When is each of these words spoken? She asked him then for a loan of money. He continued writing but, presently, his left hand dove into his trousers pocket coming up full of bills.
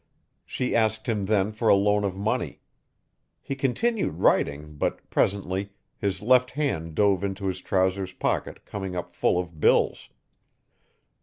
She 0.47 0.75
asked 0.75 1.07
him 1.07 1.25
then 1.25 1.51
for 1.51 1.67
a 1.67 1.75
loan 1.75 2.03
of 2.03 2.15
money. 2.15 2.59
He 3.39 3.53
continued 3.53 4.15
writing 4.15 4.73
but, 4.73 5.07
presently, 5.11 5.73
his 5.99 6.23
left 6.23 6.49
hand 6.49 6.95
dove 6.95 7.23
into 7.23 7.45
his 7.45 7.61
trousers 7.61 8.11
pocket 8.13 8.65
coming 8.65 8.95
up 8.95 9.13
full 9.13 9.37
of 9.37 9.59
bills. 9.59 10.09